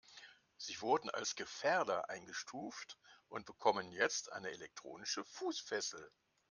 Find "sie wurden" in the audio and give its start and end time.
0.57-1.11